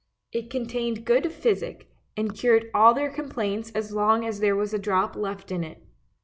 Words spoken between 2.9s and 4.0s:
their complaints as